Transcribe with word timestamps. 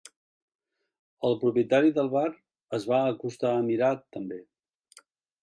El 1.29 1.37
propietari 1.43 1.93
del 1.99 2.09
bar 2.15 2.25
es 2.79 2.89
va 2.95 3.03
acostar 3.11 3.53
a 3.53 3.61
mirar, 3.71 3.93
també. 4.19 4.43